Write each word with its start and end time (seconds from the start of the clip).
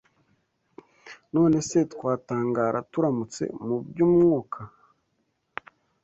None 1.33 1.57
se 1.69 1.79
twatangara 1.93 2.79
turamutse 2.91 3.43
mu 3.65 3.75
by’umwuka 3.87 4.59